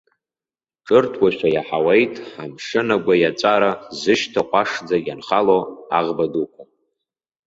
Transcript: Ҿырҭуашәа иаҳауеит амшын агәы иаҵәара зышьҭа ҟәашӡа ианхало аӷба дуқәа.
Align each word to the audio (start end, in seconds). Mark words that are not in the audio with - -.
Ҿырҭуашәа 0.85 1.47
иаҳауеит 1.51 2.15
амшын 2.43 2.89
агәы 2.95 3.13
иаҵәара 3.17 3.71
зышьҭа 3.99 4.41
ҟәашӡа 4.49 4.97
ианхало 4.99 5.59
аӷба 5.97 6.25
дуқәа. 6.31 6.63